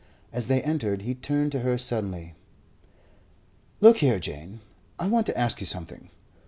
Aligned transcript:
As 0.33 0.47
they 0.47 0.63
entered, 0.63 1.03
he 1.03 1.13
turned 1.13 1.51
to 1.51 1.59
her 1.59 1.77
suddenly. 1.77 2.33
"Look 3.81 3.97
here, 3.97 4.17
Jane, 4.17 4.61
I 4.97 5.05
want 5.07 5.27
to 5.27 5.37
ask 5.37 5.59
you 5.59 5.67
something. 5.67 6.09